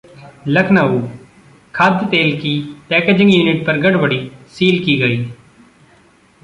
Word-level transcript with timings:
लखनऊ: 0.47 0.99
खाद्य 1.73 2.05
तेल 2.05 2.31
की 2.39 2.53
पैकेजिंग 2.89 3.33
यूनिट 3.33 3.65
पर 3.67 3.77
गड़बड़ी, 3.77 4.19
सील 4.47 4.83
की 4.85 4.97
गई 4.97 5.23